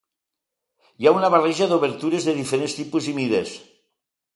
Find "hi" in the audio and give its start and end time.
1.01-1.09